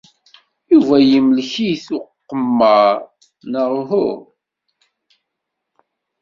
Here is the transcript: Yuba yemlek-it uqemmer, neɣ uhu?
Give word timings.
Yuba 0.71 0.95
yemlek-it 1.09 1.85
uqemmer, 1.97 2.95
neɣ 3.51 3.69
uhu? 3.81 4.07